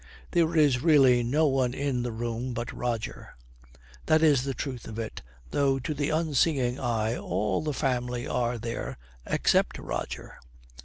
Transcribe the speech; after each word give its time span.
There 0.31 0.55
is 0.55 0.81
really 0.81 1.21
no 1.21 1.45
one 1.45 1.75
in 1.75 2.01
the 2.01 2.11
room 2.11 2.55
but 2.55 2.71
Roger. 2.73 3.35
That 4.07 4.23
is 4.23 4.45
the 4.45 4.55
truth 4.55 4.87
of 4.87 4.97
it, 4.97 5.21
though 5.51 5.77
to 5.77 5.93
the 5.93 6.09
unseeing 6.09 6.79
eye 6.79 7.15
all 7.15 7.61
the 7.61 7.71
family 7.71 8.25
are 8.27 8.57
there 8.57 8.97
except 9.27 9.77
Roger. 9.77 10.39